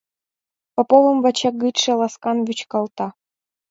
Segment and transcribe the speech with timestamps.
[0.73, 3.07] Поповым ваче гычше ласкан вӱчкалта.